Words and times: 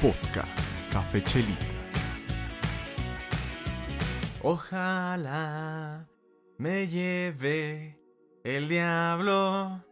Podcast 0.00 0.80
Café 0.90 1.22
Chelitas. 1.22 1.66
Ojalá 4.40 6.08
me 6.56 6.88
lleve 6.88 8.00
el 8.42 8.70
diablo. 8.70 9.84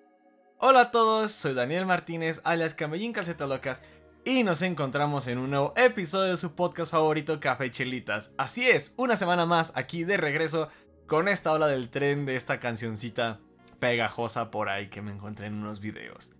Hola 0.56 0.80
a 0.80 0.90
todos, 0.90 1.32
soy 1.32 1.52
Daniel 1.52 1.84
Martínez, 1.84 2.40
alias 2.44 2.72
Camellín 2.72 3.12
Calceta 3.12 3.46
Locas, 3.46 3.82
y 4.24 4.44
nos 4.44 4.62
encontramos 4.62 5.26
en 5.26 5.36
un 5.36 5.50
nuevo 5.50 5.74
episodio 5.76 6.30
de 6.30 6.38
su 6.38 6.54
podcast 6.54 6.90
favorito 6.90 7.38
Café 7.38 7.70
Chelitas. 7.70 8.32
Así 8.38 8.66
es, 8.66 8.94
una 8.96 9.14
semana 9.14 9.44
más 9.44 9.72
aquí 9.74 10.04
de 10.04 10.16
regreso 10.16 10.70
con 11.06 11.28
esta 11.28 11.52
ola 11.52 11.66
del 11.66 11.90
tren 11.90 12.24
de 12.24 12.34
esta 12.34 12.60
cancioncita 12.60 13.40
pegajosa 13.78 14.50
por 14.50 14.70
ahí 14.70 14.88
que 14.88 15.02
me 15.02 15.12
encontré 15.12 15.48
en 15.48 15.54
unos 15.54 15.80
videos. 15.80 16.32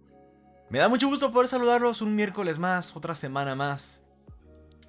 Me 0.71 0.79
da 0.79 0.89
mucho 0.89 1.09
gusto 1.09 1.33
poder 1.33 1.49
saludarlos 1.49 2.03
un 2.03 2.15
miércoles 2.15 2.59
más, 2.59 2.95
otra 2.95 3.15
semana 3.15 3.55
más. 3.55 4.03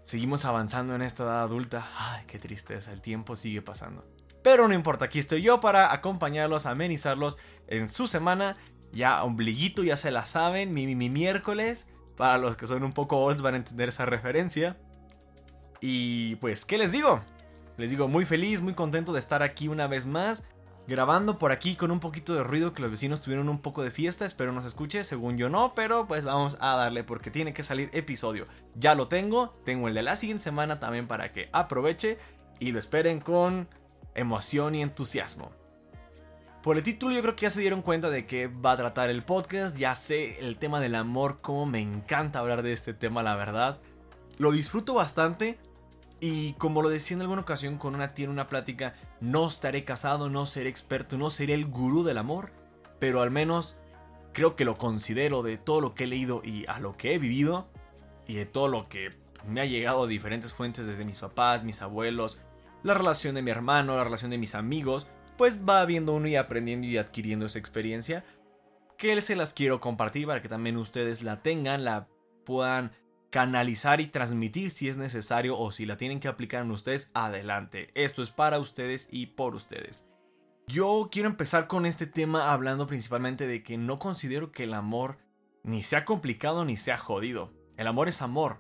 Seguimos 0.04 0.44
avanzando 0.44 0.94
en 0.94 1.02
esta 1.02 1.24
edad 1.24 1.44
adulta. 1.44 1.88
Ay, 1.96 2.26
qué 2.28 2.38
tristeza, 2.38 2.92
el 2.92 3.00
tiempo 3.00 3.38
sigue 3.38 3.62
pasando. 3.62 4.06
Pero 4.44 4.68
no 4.68 4.73
importa, 4.73 5.06
aquí 5.06 5.20
estoy 5.20 5.42
yo 5.42 5.62
para 5.62 5.94
acompañarlos, 5.94 6.66
amenizarlos 6.66 7.38
en 7.68 7.88
su 7.88 8.08
semana. 8.08 8.58
Ya 8.92 9.23
ombliguito, 9.23 9.82
ya 9.84 9.96
se 9.96 10.12
la 10.12 10.26
saben, 10.26 10.73
mi, 10.73 10.86
mi, 10.86 10.96
mi 10.96 11.10
miércoles. 11.10 11.88
Para 12.18 12.38
los 12.38 12.58
que 12.58 12.68
son 12.68 12.84
un 12.84 12.92
poco 12.92 13.20
old 13.20 13.40
van 13.40 13.54
a 13.54 13.58
entender 13.58 13.88
esa 13.88 14.06
referencia. 14.06 14.78
Y 15.80 16.36
pues, 16.38 16.66
¿qué 16.66 16.78
les 16.78 16.92
digo? 16.92 17.22
Les 17.78 17.90
digo, 17.90 18.09
muy 18.09 18.26
feliz, 18.26 18.59
muy 18.59 18.73
contento 18.73 19.14
de 19.14 19.20
estar 19.20 19.44
aquí 19.44 19.70
una 19.70 19.88
vez 19.88 20.06
más 20.06 20.44
grabando 20.90 21.38
por 21.38 21.52
aquí 21.52 21.76
con 21.76 21.92
un 21.92 22.00
poquito 22.00 22.34
de 22.34 22.44
ruido 22.44 22.73
que 22.73 22.82
los 22.82 22.92
vecinos 22.92 23.22
tuvieron 23.22 23.48
un 23.48 23.59
poco 23.59 23.84
de 23.84 23.92
fiesta, 23.92 24.26
espero 24.26 24.52
no 24.52 24.62
se 24.62 24.68
escuche, 24.68 25.04
según 25.04 25.38
yo 25.38 25.48
no, 25.48 25.73
pero 25.76 26.08
pues 26.08 26.26
vamos 26.26 26.58
a 26.59 26.76
darle 26.76 27.04
porque 27.04 27.31
tiene 27.31 27.54
que 27.54 27.64
salir 27.64 27.90
episodio. 27.94 28.46
Ya 28.76 28.96
lo 28.96 29.08
tengo, 29.08 29.56
tengo 29.64 29.88
el 29.88 29.94
de 29.94 30.04
la 30.04 30.16
siguiente 30.16 30.44
semana 30.44 30.80
también 30.80 31.08
para 31.08 31.31
que 31.31 31.50
aproveche 31.54 32.18
y 32.59 32.72
lo 32.72 32.80
esperen 32.80 33.20
con 33.22 33.70
emoción 34.16 34.76
y 34.76 34.81
entusiasmo. 34.81 35.52
Por 36.64 36.76
el 36.76 36.84
título 36.84 37.16
yo 37.16 37.22
creo 37.22 37.36
que 37.36 37.44
ya 37.44 37.52
se 37.52 37.62
dieron 37.62 37.81
cuenta 37.81 38.09
de 38.09 38.26
que 38.26 38.48
va 38.48 38.74
a 38.74 38.78
tratar 38.78 39.09
el 39.09 39.22
podcast, 39.22 39.78
ya 39.78 39.96
sé 39.96 40.40
el 40.46 40.58
tema 40.58 40.81
del 40.81 40.96
amor, 40.96 41.40
como 41.40 41.66
me 41.66 41.80
encanta 41.80 42.40
hablar 42.40 42.64
de 42.64 42.74
este 42.74 42.94
tema, 42.94 43.24
la 43.24 43.36
verdad. 43.36 43.80
Lo 44.40 44.52
disfruto 44.52 44.96
bastante, 44.96 45.58
y 46.20 46.53
como 46.53 46.81
lo 46.81 46.89
decía 46.89 47.16
en 47.16 47.22
alguna 47.22 47.42
ocasión 47.42 47.78
con 47.78 47.95
una 47.95 48.14
tía 48.14 48.25
en 48.25 48.31
una 48.31 48.48
plática, 48.48 48.95
no 49.22 49.48
estaré 49.48 49.84
casado, 49.84 50.30
no 50.30 50.45
seré 50.45 50.70
experto, 50.70 51.17
no 51.17 51.30
seré 51.30 51.53
el 51.53 51.66
gurú 51.66 52.03
del 52.03 52.17
amor, 52.17 52.52
pero 53.00 53.22
al 53.22 53.31
menos 53.31 53.78
creo 54.34 54.56
que 54.56 54.66
lo 54.66 54.78
considero 54.78 55.44
de 55.44 55.58
todo 55.58 55.81
lo 55.81 55.95
que 55.95 56.03
he 56.03 56.08
leído 56.08 56.42
y 56.44 56.66
a 56.67 56.80
lo 56.80 56.97
que 56.97 57.14
he 57.14 57.20
vivido 57.20 57.67
y 58.28 58.36
de 58.36 58.45
todo 58.45 58.67
lo 58.67 58.90
que 58.90 59.12
me 59.47 59.62
ha 59.62 59.66
llegado 59.66 60.03
a 60.03 60.08
diferentes 60.08 60.53
fuentes 60.53 60.88
desde 60.88 61.06
mis 61.06 61.17
papás, 61.17 61.64
mis 61.64 61.81
abuelos, 61.81 62.38
la 62.84 62.94
relación 62.94 63.36
de 63.36 63.42
mi 63.42 63.52
hermano, 63.52 63.95
la 63.95 64.03
relación 64.03 64.31
de 64.31 64.38
mis 64.38 64.56
amigos, 64.56 65.08
pues 65.38 65.59
va 65.67 65.86
viendo 65.86 66.14
uno 66.14 66.28
y 66.28 66.36
aprendiendo 66.36 66.86
y 66.86 66.97
adquiriendo 66.97 67.45
esa 67.45 67.59
experiencia 67.59 68.25
que 68.97 69.22
se 69.22 69.38
las 69.38 69.53
quiero 69.53 69.80
compartir 69.80 70.28
para 70.28 70.42
que 70.42 70.50
también 70.50 70.75
ustedes 70.75 71.23
la 71.23 71.42
tengan, 71.42 71.86
la 71.86 72.09
puedan 72.45 72.92
canalizar 73.30 74.02
y 74.02 74.08
transmitir 74.08 74.72
si 74.72 74.89
es 74.89 74.97
necesario 74.97 75.58
o 75.58 75.72
si 75.72 75.85
la 75.85 75.97
tienen 75.97 76.19
que 76.19 76.27
aplicar 76.27 76.63
en 76.63 76.72
ustedes, 76.72 77.11
adelante. 77.13 77.91
Esto 77.94 78.22
es 78.22 78.31
para 78.31 78.59
ustedes 78.59 79.08
y 79.11 79.27
por 79.27 79.55
ustedes. 79.55 80.08
Yo 80.67 81.09
quiero 81.11 81.30
empezar 81.30 81.67
con 81.67 81.85
este 81.85 82.05
tema 82.05 82.52
hablando 82.53 82.88
principalmente 82.88 83.47
de 83.47 83.63
que 83.63 83.77
no 83.77 83.97
considero 83.97 84.52
que 84.52 84.63
el 84.63 84.73
amor 84.73 85.18
ni 85.63 85.84
sea 85.84 86.06
complicado 86.06 86.66
ni 86.66 86.78
sea 86.78 86.97
jodido. 86.97 87.51
El 87.78 87.88
amor 87.88 88.07
es 88.07 88.22
amor. 88.22 88.59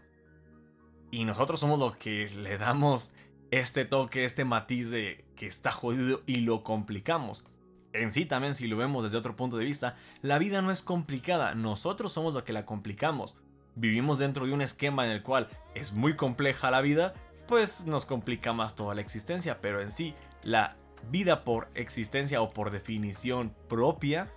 Y 1.11 1.25
nosotros 1.25 1.59
somos 1.59 1.79
los 1.79 1.95
que 1.97 2.29
le 2.29 2.57
damos 2.57 3.13
este 3.51 3.85
toque, 3.85 4.25
este 4.25 4.45
matiz 4.45 4.89
de 4.89 5.25
que 5.35 5.47
está 5.47 5.71
jodido 5.71 6.21
y 6.25 6.37
lo 6.37 6.63
complicamos. 6.63 7.45
En 7.93 8.11
sí 8.11 8.25
también 8.25 8.53
si 8.53 8.67
lo 8.67 8.77
vemos 8.77 9.03
desde 9.03 9.17
otro 9.17 9.35
punto 9.35 9.57
de 9.57 9.65
vista, 9.65 9.95
la 10.21 10.37
vida 10.37 10.61
no 10.61 10.71
es 10.71 10.83
complicada, 10.83 11.55
nosotros 11.55 12.13
somos 12.13 12.35
los 12.35 12.43
que 12.43 12.53
la 12.53 12.65
complicamos 12.65 13.35
vivimos 13.79 14.19
dentro 14.19 14.45
de 14.45 14.53
un 14.53 14.61
esquema 14.61 15.05
en 15.05 15.11
el 15.11 15.23
cual 15.23 15.47
es 15.73 15.93
muy 15.93 16.15
compleja 16.15 16.69
la 16.69 16.81
vida, 16.81 17.13
pues 17.47 17.85
nos 17.85 18.05
complica 18.05 18.53
más 18.53 18.75
toda 18.75 18.93
la 18.93 19.01
existencia, 19.01 19.59
pero 19.61 19.81
en 19.81 19.91
sí 19.91 20.13
la 20.43 20.75
vida 21.09 21.43
por 21.43 21.69
existencia 21.75 22.41
o 22.41 22.51
por 22.51 22.71
definición 22.71 23.55
propia, 23.67 24.31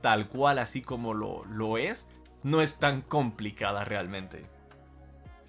tal 0.00 0.28
cual 0.28 0.58
así 0.58 0.80
como 0.80 1.14
lo, 1.14 1.44
lo 1.44 1.78
es, 1.78 2.06
no 2.42 2.62
es 2.62 2.78
tan 2.78 3.02
complicada 3.02 3.84
realmente. 3.84 4.46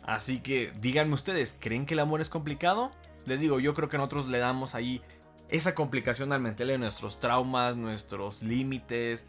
Así 0.03 0.39
que 0.39 0.73
díganme 0.81 1.13
ustedes, 1.13 1.55
¿creen 1.59 1.85
que 1.85 1.93
el 1.93 1.99
amor 2.01 2.21
es 2.21 2.29
complicado? 2.29 2.91
Les 3.25 3.39
digo, 3.39 3.59
yo 3.59 3.73
creo 3.73 3.87
que 3.87 3.97
nosotros 3.97 4.27
le 4.27 4.39
damos 4.39 4.75
ahí 4.75 5.01
esa 5.49 5.75
complicación 5.75 6.33
al 6.33 6.41
mental 6.41 6.67
de 6.67 6.77
nuestros 6.77 7.19
traumas, 7.19 7.75
nuestros 7.75 8.41
límites, 8.41 9.25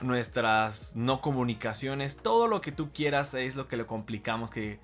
nuestras 0.00 0.94
no 0.96 1.20
comunicaciones, 1.20 2.18
todo 2.18 2.46
lo 2.48 2.60
que 2.60 2.72
tú 2.72 2.92
quieras 2.92 3.34
es 3.34 3.56
lo 3.56 3.68
que 3.68 3.76
le 3.76 3.86
complicamos, 3.86 4.50
que 4.50 4.78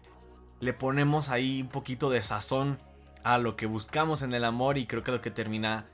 le 0.60 0.72
ponemos 0.72 1.28
ahí 1.28 1.62
un 1.62 1.68
poquito 1.68 2.10
de 2.10 2.22
sazón 2.22 2.78
a 3.22 3.38
lo 3.38 3.56
que 3.56 3.66
buscamos 3.66 4.22
en 4.22 4.34
el 4.34 4.44
amor 4.44 4.78
y 4.78 4.86
creo 4.86 5.02
que 5.02 5.12
lo 5.12 5.20
que 5.20 5.30
termina 5.30 5.86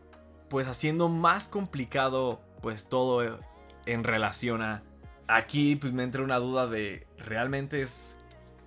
pues 0.48 0.66
haciendo 0.66 1.08
más 1.08 1.48
complicado 1.48 2.40
pues 2.60 2.88
todo 2.88 3.38
en 3.86 4.04
relación 4.04 4.62
a 4.62 4.82
aquí 5.28 5.76
pues 5.76 5.92
me 5.92 6.02
entra 6.02 6.22
una 6.22 6.38
duda 6.38 6.66
de 6.66 7.06
realmente 7.18 7.82
es 7.82 8.18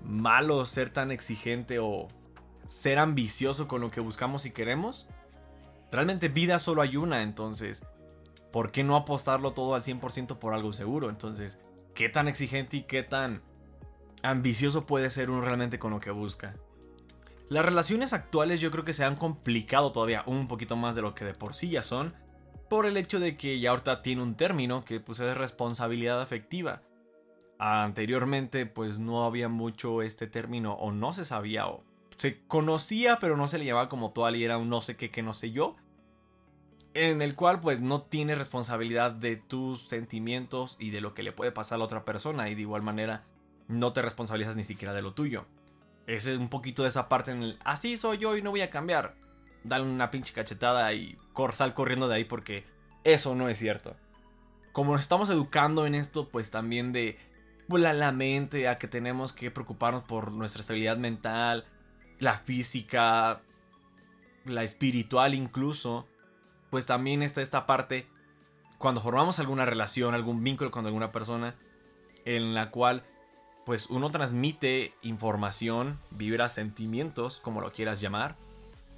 malo 0.04 0.66
ser 0.66 0.90
tan 0.90 1.12
exigente 1.12 1.80
o 1.80 2.08
ser 2.68 3.00
ambicioso 3.00 3.68
con 3.68 3.82
lo 3.82 3.92
que 3.92 4.00
buscamos 4.00 4.46
y 4.46 4.52
queremos. 4.52 5.08
Realmente 5.92 6.30
vida 6.30 6.60
solo 6.60 6.82
hay 6.82 6.98
una, 6.98 7.22
entonces 7.22 7.84
¿por 8.54 8.72
qué 8.72 8.84
no 8.84 8.96
apostarlo 8.96 9.54
todo 9.54 9.74
al 9.74 9.82
100% 9.82 10.38
por 10.38 10.54
algo 10.54 10.72
seguro? 10.72 11.10
Entonces, 11.10 11.58
¿qué 11.96 12.08
tan 12.08 12.28
exigente 12.28 12.78
y 12.78 12.82
qué 12.84 13.02
tan 13.02 13.42
ambicioso 14.22 14.86
puede 14.86 15.10
ser 15.10 15.32
uno 15.32 15.42
realmente 15.42 15.80
con 15.80 15.92
lo 15.92 16.00
que 16.00 16.12
busca? 16.12 16.56
Las 17.50 17.66
relaciones 17.66 18.14
actuales 18.14 18.62
yo 18.62 18.70
creo 18.70 18.86
que 18.86 18.94
se 18.94 19.04
han 19.04 19.16
complicado 19.16 19.92
todavía 19.92 20.24
un 20.28 20.48
poquito 20.48 20.76
más 20.76 20.96
de 20.96 21.02
lo 21.02 21.16
que 21.16 21.26
de 21.26 21.34
por 21.34 21.56
sí 21.56 21.72
ya 21.72 21.82
son, 21.82 22.14
por 22.70 22.86
el 22.86 22.96
hecho 22.96 23.20
de 23.20 23.38
que 23.38 23.60
ya 23.60 23.72
ahorita 23.72 24.04
tiene 24.04 24.22
un 24.22 24.36
término 24.36 24.86
que 24.86 25.00
pues 25.00 25.20
es 25.20 25.36
responsabilidad 25.36 26.22
afectiva. 26.22 26.84
Anteriormente 27.58 28.68
pues 28.68 29.00
no 29.00 29.26
había 29.26 29.50
mucho 29.50 30.04
este 30.04 30.28
término 30.28 30.74
o 30.74 30.92
no 30.92 31.14
se 31.14 31.26
sabía 31.26 31.68
o 31.68 31.84
se 32.18 32.46
conocía 32.46 33.18
pero 33.20 33.36
no 33.36 33.48
se 33.48 33.58
le 33.58 33.66
llamaba 33.66 33.90
como 33.90 34.12
tal 34.12 34.36
y 34.36 34.44
era 34.44 34.60
un 34.60 34.70
no 34.70 34.82
sé 34.82 34.96
qué 34.96 35.10
que 35.10 35.24
no 35.24 35.34
sé 35.34 35.52
yo 35.52 35.76
en 36.94 37.22
el 37.22 37.36
cual 37.36 37.60
pues 37.60 37.82
no 37.82 38.02
tiene 38.02 38.36
responsabilidad 38.36 39.12
de 39.12 39.36
tus 39.36 39.88
sentimientos 39.88 40.78
y 40.80 40.92
de 40.92 41.02
lo 41.02 41.14
que 41.14 41.24
le 41.24 41.32
puede 41.32 41.52
pasar 41.52 41.76
a 41.76 41.80
la 41.80 41.86
otra 41.86 42.06
persona 42.06 42.50
y 42.50 42.56
de 42.56 42.62
igual 42.62 42.82
manera 42.82 43.24
no 43.68 43.94
te 43.94 44.02
responsabilizas 44.02 44.56
ni 44.56 44.64
siquiera 44.64 44.94
de 44.94 45.02
lo 45.02 45.14
tuyo. 45.14 45.46
Es 46.06 46.28
un 46.28 46.50
poquito 46.50 46.84
de 46.84 46.90
esa 46.90 47.10
parte 47.10 47.32
en 47.32 47.44
el 47.44 47.60
así 47.64 47.98
soy 47.98 48.18
yo 48.18 48.38
y 48.38 48.42
no 48.42 48.52
voy 48.52 48.62
a 48.62 48.70
cambiar. 48.70 49.16
Dale 49.64 49.86
una 49.86 50.12
pinche 50.12 50.34
cachetada 50.34 50.94
y 50.94 51.18
sal 51.54 51.74
corriendo 51.74 52.08
de 52.08 52.16
ahí 52.16 52.26
porque 52.26 52.66
eso 53.04 53.34
no 53.36 53.50
es 53.50 53.58
cierto. 53.58 53.96
Como 54.72 54.92
nos 54.92 55.02
estamos 55.02 55.30
educando 55.30 55.86
en 55.86 55.96
esto, 55.96 56.30
pues 56.30 56.52
también 56.52 56.92
de 56.92 57.18
pues, 57.68 57.82
la 57.82 58.12
mente, 58.12 58.68
a 58.68 58.78
que 58.78 58.88
tenemos 58.88 59.34
que 59.34 59.52
preocuparnos 59.52 60.04
por 60.04 60.32
nuestra 60.32 60.62
estabilidad 60.62 60.98
mental, 60.98 61.66
la 62.20 62.38
física, 62.38 63.42
la 64.46 64.64
espiritual 64.64 65.34
incluso 65.34 66.08
pues 66.74 66.88
también 66.88 67.22
está 67.22 67.44
esta 67.44 67.68
parte 67.68 68.08
cuando 68.80 69.00
formamos 69.00 69.38
alguna 69.38 69.64
relación, 69.64 70.16
algún 70.16 70.44
vínculo 70.44 70.72
con 70.72 70.88
alguna 70.88 71.12
persona, 71.12 71.54
en 72.26 72.56
la 72.56 72.72
cual 72.72 73.04
pues 73.64 73.92
uno 73.92 74.10
transmite 74.10 74.96
información, 75.04 76.00
vibra 76.10 76.50
sentimientos, 76.50 77.40
como 77.40 77.62
lo 77.62 77.72
quieras 77.72 78.02
llamar, 78.02 78.38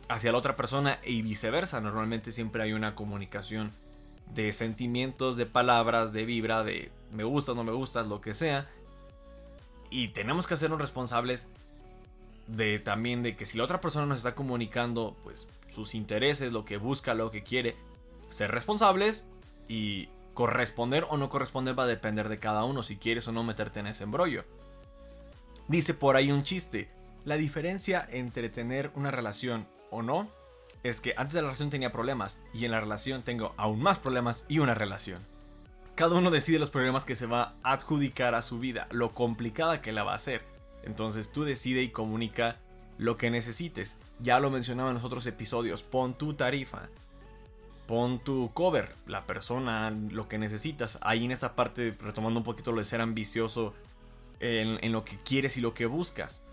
hacia 0.07 0.31
la 0.31 0.38
otra 0.38 0.56
persona 0.56 1.00
y 1.04 1.22
viceversa. 1.22 1.81
Normalmente 1.81 2.31
siempre 2.31 2.63
hay 2.63 2.72
una 2.72 2.95
comunicación 2.95 3.74
de 4.33 4.54
sentimientos, 4.54 5.36
de 5.36 5.45
palabras, 5.45 6.13
de 6.13 6.24
vibra, 6.24 6.63
de 6.63 6.94
me 7.12 7.25
gustas, 7.25 7.57
no 7.57 7.66
me 7.66 7.74
gustas, 7.74 8.07
lo 8.07 8.21
que 8.21 8.33
sea. 8.33 8.69
Y 9.89 10.13
tenemos 10.13 10.48
que 10.48 10.54
hacernos 10.54 10.80
responsables 10.80 11.50
de 12.47 12.80
también 12.80 13.24
de 13.24 13.36
que 13.36 13.45
si 13.45 13.57
la 13.57 13.63
otra 13.63 13.81
persona 13.81 14.06
nos 14.06 14.18
está 14.18 14.36
comunicando 14.36 15.15
pues 15.24 15.47
sus 15.68 15.95
intereses, 15.95 16.51
lo 16.51 16.65
que 16.65 16.77
busca, 16.77 17.13
lo 17.13 17.31
que 17.31 17.44
quiere, 17.44 17.75
ser 18.30 18.51
responsables 18.51 19.25
y 19.68 20.09
corresponder 20.33 21.07
o 21.09 21.18
no 21.18 21.30
corresponder 21.30 21.77
va 21.77 21.83
a 21.83 21.88
depender 21.88 22.30
de 22.30 22.39
cada 22.39 22.65
uno 22.65 22.83
si 22.83 22.97
quieres 22.97 23.27
o 23.27 23.31
no 23.31 23.44
meterte 23.44 23.80
en 23.80 23.88
ese 23.88 24.03
embrollo. 24.03 24.44
Dice 25.68 25.94
por 25.94 26.15
ahí 26.15 26.31
un 26.31 26.44
chiste, 26.44 26.89
la 27.24 27.38
diferencia 27.38 28.07
entre 28.12 28.50
tener 28.50 28.92
una 28.94 29.09
relación 29.09 29.68
o 29.89 30.03
no 30.03 30.30
es 30.83 31.01
que 31.01 31.15
antes 31.18 31.33
de 31.33 31.42
la 31.42 31.47
relación 31.47 31.71
tenía 31.71 31.92
problemas 31.92 32.44
y 32.53 32.65
en 32.65 32.71
la 32.71 32.80
relación 32.80 33.24
tengo 33.24 33.56
aún 33.57 33.81
más 33.81 33.97
problemas 33.97 34.45
y 34.47 34.59
una 34.59 34.75
relación. 34.75 35.25
Cada 35.95 36.15
uno 36.15 36.30
decide 36.30 36.59
los 36.59 36.69
problemas 36.69 37.06
que 37.06 37.15
se 37.15 37.25
va 37.25 37.56
a 37.63 37.74
adjudicar 37.74 38.36
a 38.36 38.42
su 38.42 38.59
vida, 38.59 38.88
lo 38.92 39.13
complicada 39.13 39.81
que 39.81 39.94
la 39.94 40.03
va 40.03 40.12
a 40.12 40.18
hacer. 40.18 40.44
Entonces 40.86 41.32
tú 41.32 41.44
decide 41.44 41.82
y 41.82 41.90
comunica 41.90 42.60
lo 42.98 43.18
que 43.18 43.30
necesites. 43.30 43.98
Ya 44.20 44.40
lo 44.40 44.50
mencionaba 44.50 44.90
en 44.90 44.96
los 44.96 45.04
otros 45.04 45.26
episodios. 45.26 45.84
Pon 45.84 46.18
tu 46.18 46.34
tarifa. 46.34 46.90
Pon 47.88 48.20
tu 48.20 48.52
cover. 48.54 48.96
La 49.08 49.26
persona, 49.26 49.92
lo 49.92 50.28
que 50.28 50.38
necesitas. 50.38 50.98
Ahí 51.02 51.26
en 51.26 51.32
esta 51.32 51.56
parte, 51.56 51.96
retomando 52.00 52.40
un 52.40 52.46
poquito 52.46 52.72
lo 52.72 52.80
de 52.80 52.86
ser 52.86 53.02
ambicioso 53.02 53.74
en, 54.40 54.80
en 54.84 54.92
lo 54.92 55.04
que 55.04 55.18
quieres 55.18 55.58
y 55.58 55.62
lo 55.62 55.74
que 55.74 55.86
buscas. 55.86 56.46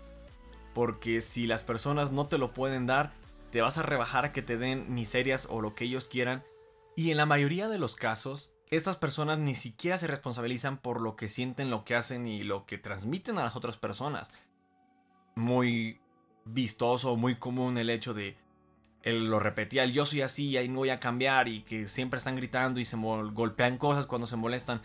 Porque 0.73 1.21
si 1.21 1.47
las 1.47 1.63
personas 1.63 2.11
no 2.11 2.27
te 2.27 2.37
lo 2.37 2.53
pueden 2.53 2.85
dar, 2.85 3.13
te 3.51 3.61
vas 3.61 3.77
a 3.77 3.83
rebajar 3.83 4.25
a 4.25 4.31
que 4.31 4.41
te 4.41 4.57
den 4.57 4.93
miserias 4.93 5.47
o 5.49 5.61
lo 5.61 5.75
que 5.75 5.85
ellos 5.85 6.07
quieran. 6.07 6.43
Y 6.95 7.11
en 7.11 7.17
la 7.17 7.25
mayoría 7.25 7.69
de 7.69 7.79
los 7.79 7.95
casos, 7.95 8.52
estas 8.75 8.97
personas 8.97 9.39
ni 9.39 9.55
siquiera 9.55 9.97
se 9.97 10.07
responsabilizan 10.07 10.77
por 10.77 11.01
lo 11.01 11.15
que 11.15 11.29
sienten, 11.29 11.69
lo 11.69 11.83
que 11.85 11.95
hacen 11.95 12.27
y 12.27 12.43
lo 12.43 12.65
que 12.65 12.77
transmiten 12.77 13.37
a 13.37 13.43
las 13.43 13.55
otras 13.55 13.77
personas. 13.77 14.31
Muy 15.35 15.99
vistoso, 16.45 17.15
muy 17.15 17.35
común 17.35 17.77
el 17.77 17.89
hecho 17.89 18.13
de 18.13 18.37
él 19.03 19.29
lo 19.29 19.39
repetía, 19.39 19.83
el 19.83 19.91
yo 19.91 20.05
soy 20.05 20.21
así, 20.21 20.55
ahí 20.55 20.69
no 20.69 20.77
voy 20.77 20.89
a 20.89 20.99
cambiar 20.99 21.49
y 21.49 21.61
que 21.63 21.87
siempre 21.87 22.17
están 22.17 22.37
gritando 22.37 22.79
y 22.79 22.85
se 22.85 22.95
golpean 22.95 23.77
cosas 23.77 24.05
cuando 24.05 24.27
se 24.27 24.37
molestan. 24.37 24.81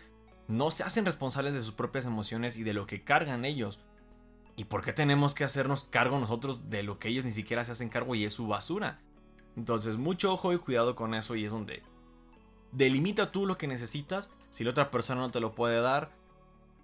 No 0.47 0.71
se 0.71 0.83
hacen 0.83 1.05
responsables 1.05 1.53
de 1.53 1.61
sus 1.61 1.71
propias 1.71 2.05
emociones 2.05 2.57
y 2.57 2.63
de 2.63 2.73
lo 2.73 2.85
que 2.85 3.03
cargan 3.03 3.45
ellos. 3.45 3.79
¿Y 4.57 4.65
por 4.65 4.83
qué 4.83 4.91
tenemos 4.91 5.35
que 5.35 5.45
hacernos 5.45 5.85
cargo 5.85 6.19
nosotros 6.19 6.69
de 6.69 6.83
lo 6.83 6.99
que 6.99 7.07
ellos 7.07 7.23
ni 7.23 7.31
siquiera 7.31 7.63
se 7.63 7.71
hacen 7.71 7.87
cargo 7.87 8.13
y 8.13 8.25
es 8.25 8.33
su 8.33 8.47
basura? 8.47 8.99
Entonces, 9.55 9.97
mucho 9.97 10.33
ojo 10.33 10.51
y 10.51 10.57
cuidado 10.57 10.95
con 10.95 11.13
eso 11.13 11.35
y 11.35 11.45
es 11.45 11.51
donde 11.51 11.81
delimita 12.71 13.31
tú 13.31 13.45
lo 13.45 13.57
que 13.57 13.67
necesitas. 13.67 14.31
Si 14.49 14.63
la 14.63 14.71
otra 14.71 14.91
persona 14.91 15.21
no 15.21 15.31
te 15.31 15.39
lo 15.39 15.53
puede 15.55 15.81
dar, 15.81 16.11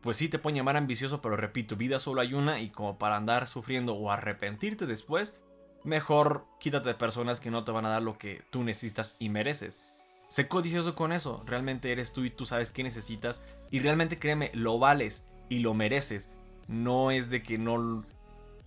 pues 0.01 0.17
sí 0.17 0.29
te 0.29 0.39
pueden 0.39 0.57
llamar 0.57 0.77
ambicioso, 0.77 1.21
pero 1.21 1.35
repito, 1.35 1.75
vida 1.75 1.99
solo 1.99 2.21
hay 2.21 2.33
una 2.33 2.59
y 2.59 2.69
como 2.69 2.97
para 2.97 3.17
andar 3.17 3.47
sufriendo 3.47 3.95
o 3.95 4.11
arrepentirte 4.11 4.85
después, 4.85 5.35
mejor 5.83 6.45
quítate 6.59 6.89
de 6.89 6.95
personas 6.95 7.39
que 7.39 7.51
no 7.51 7.63
te 7.63 7.71
van 7.71 7.85
a 7.85 7.89
dar 7.89 8.03
lo 8.03 8.17
que 8.17 8.43
tú 8.51 8.63
necesitas 8.63 9.15
y 9.19 9.29
mereces. 9.29 9.79
Sé 10.27 10.47
codicioso 10.47 10.95
con 10.95 11.11
eso, 11.11 11.43
realmente 11.45 11.91
eres 11.91 12.13
tú 12.13 12.23
y 12.23 12.29
tú 12.29 12.45
sabes 12.45 12.71
qué 12.71 12.83
necesitas 12.83 13.43
y 13.71 13.79
realmente 13.79 14.19
créeme, 14.19 14.51
lo 14.53 14.79
vales 14.79 15.25
y 15.49 15.59
lo 15.59 15.73
mereces 15.73 16.31
no 16.67 17.11
es 17.11 17.29
de 17.29 17.43
que 17.43 17.57
no, 17.57 18.05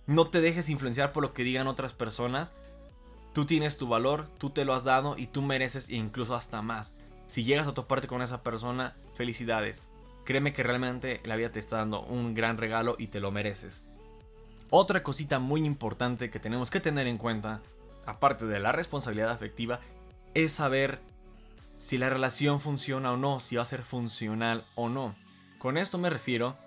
no 0.07 0.27
te 0.27 0.41
dejes 0.41 0.69
influenciar 0.69 1.11
por 1.11 1.23
lo 1.23 1.33
que 1.33 1.43
digan 1.43 1.67
otras 1.67 1.93
personas. 1.93 2.53
Tú 3.33 3.45
tienes 3.45 3.77
tu 3.77 3.87
valor, 3.87 4.27
tú 4.37 4.49
te 4.49 4.65
lo 4.65 4.73
has 4.73 4.83
dado 4.83 5.15
y 5.17 5.27
tú 5.27 5.41
mereces 5.41 5.89
incluso 5.89 6.33
hasta 6.33 6.61
más. 6.61 6.95
Si 7.29 7.43
llegas 7.43 7.67
a 7.67 7.75
toparte 7.75 8.07
con 8.07 8.23
esa 8.23 8.41
persona, 8.41 8.95
felicidades. 9.13 9.85
Créeme 10.25 10.51
que 10.51 10.63
realmente 10.63 11.21
la 11.25 11.35
vida 11.35 11.51
te 11.51 11.59
está 11.59 11.77
dando 11.77 12.01
un 12.01 12.33
gran 12.33 12.57
regalo 12.57 12.95
y 12.97 13.07
te 13.07 13.19
lo 13.19 13.29
mereces. 13.29 13.83
Otra 14.71 15.03
cosita 15.03 15.37
muy 15.37 15.63
importante 15.63 16.31
que 16.31 16.39
tenemos 16.39 16.71
que 16.71 16.79
tener 16.79 17.05
en 17.05 17.19
cuenta, 17.19 17.61
aparte 18.07 18.47
de 18.47 18.59
la 18.59 18.71
responsabilidad 18.71 19.29
afectiva, 19.29 19.79
es 20.33 20.53
saber 20.53 21.01
si 21.77 21.99
la 21.99 22.09
relación 22.09 22.59
funciona 22.59 23.13
o 23.13 23.17
no, 23.17 23.39
si 23.39 23.57
va 23.57 23.61
a 23.61 23.65
ser 23.65 23.83
funcional 23.83 24.65
o 24.73 24.89
no. 24.89 25.15
Con 25.59 25.77
esto 25.77 25.99
me 25.99 26.09
refiero 26.09 26.57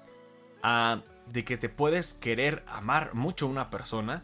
a 0.63 1.03
de 1.27 1.45
que 1.45 1.57
te 1.57 1.71
puedes 1.71 2.15
querer 2.15 2.65
amar 2.69 3.15
mucho 3.15 3.47
a 3.47 3.51
una 3.51 3.69
persona, 3.69 4.23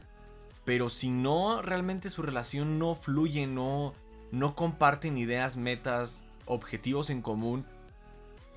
pero 0.64 0.88
si 0.88 1.10
no 1.10 1.62
realmente 1.62 2.10
su 2.10 2.22
relación 2.22 2.78
no 2.78 2.94
fluye, 2.94 3.48
no, 3.48 3.92
no 4.30 4.54
comparten 4.54 5.18
ideas, 5.18 5.56
metas, 5.56 6.22
objetivos 6.48 7.10
en 7.10 7.22
común, 7.22 7.64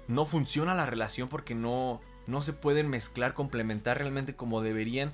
no 0.08 0.26
funciona 0.26 0.76
la 0.76 0.86
relación 0.86 1.30
porque 1.30 1.56
no, 1.56 2.02
no 2.28 2.42
se 2.42 2.54
pueden 2.54 2.90
mezclar, 2.90 3.34
complementar 3.34 3.98
realmente 3.98 4.36
como 4.36 4.62
deberían, 4.62 5.14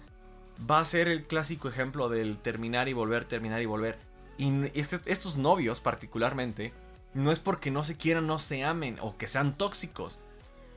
va 0.69 0.79
a 0.79 0.85
ser 0.85 1.07
el 1.07 1.25
clásico 1.25 1.69
ejemplo 1.69 2.09
del 2.09 2.38
terminar 2.38 2.88
y 2.88 2.94
volver, 2.94 3.25
terminar 3.25 3.62
y 3.62 3.65
volver. 3.65 4.00
Y 4.38 4.51
este, 4.79 5.00
estos 5.12 5.38
novios 5.38 5.81
particularmente, 5.81 6.74
no 7.13 7.31
es 7.31 7.39
porque 7.39 7.71
no 7.71 7.83
se 7.83 7.97
quieran, 7.97 8.27
no 8.27 8.39
se 8.39 8.63
amen 8.63 8.97
o 9.01 9.18
que 9.18 9.27
sean 9.27 9.57
tóxicos 9.57 10.19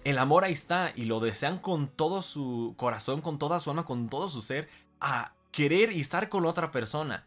el 0.04 0.18
amor 0.18 0.44
ahí 0.44 0.52
está 0.52 0.92
y 0.96 1.04
lo 1.04 1.20
desean 1.20 1.58
con 1.58 1.88
todo 1.88 2.22
su 2.22 2.74
corazón, 2.76 3.20
con 3.20 3.38
toda 3.38 3.60
su 3.60 3.70
alma, 3.70 3.84
con 3.84 4.08
todo 4.08 4.28
su 4.28 4.42
ser, 4.42 4.68
a 5.00 5.34
querer 5.52 5.92
y 5.92 6.00
estar 6.00 6.28
con 6.28 6.46
otra 6.46 6.70
persona. 6.70 7.26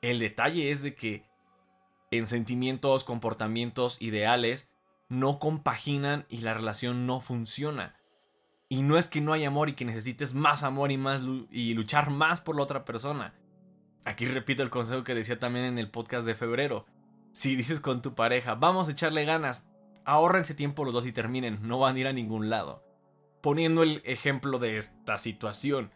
El 0.00 0.18
detalle 0.18 0.70
es 0.70 0.82
de 0.82 0.94
que 0.94 1.24
en 2.10 2.26
sentimientos, 2.26 3.04
comportamientos, 3.04 4.00
ideales, 4.02 4.70
no 5.08 5.38
compaginan 5.38 6.26
y 6.28 6.38
la 6.38 6.54
relación 6.54 7.06
no 7.06 7.20
funciona. 7.20 7.96
Y 8.68 8.82
no 8.82 8.96
es 8.98 9.08
que 9.08 9.20
no 9.20 9.32
haya 9.32 9.48
amor 9.48 9.68
y 9.68 9.74
que 9.74 9.84
necesites 9.84 10.34
más 10.34 10.62
amor 10.62 10.92
y 10.92 10.96
más 10.96 11.22
y 11.50 11.74
luchar 11.74 12.10
más 12.10 12.40
por 12.40 12.56
la 12.56 12.62
otra 12.62 12.84
persona. 12.84 13.34
Aquí 14.04 14.26
repito 14.26 14.62
el 14.62 14.70
consejo 14.70 15.04
que 15.04 15.14
decía 15.14 15.38
también 15.38 15.64
en 15.64 15.78
el 15.78 15.90
podcast 15.90 16.26
de 16.26 16.34
febrero. 16.34 16.86
Si 17.32 17.56
dices 17.56 17.80
con 17.80 18.02
tu 18.02 18.14
pareja, 18.14 18.54
vamos 18.54 18.88
a 18.88 18.92
echarle 18.92 19.24
ganas, 19.24 19.66
ahorrense 20.04 20.54
tiempo 20.54 20.84
los 20.84 20.94
dos 20.94 21.06
y 21.06 21.12
terminen, 21.12 21.58
no 21.62 21.78
van 21.78 21.96
a 21.96 21.98
ir 21.98 22.06
a 22.06 22.12
ningún 22.12 22.48
lado. 22.48 22.84
Poniendo 23.40 23.82
el 23.82 24.02
ejemplo 24.04 24.58
de 24.58 24.76
esta 24.76 25.18
situación, 25.18 25.92